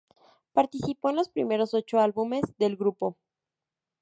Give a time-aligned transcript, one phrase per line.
[0.53, 3.17] Participó en los primeros ocho álbumes del grupo.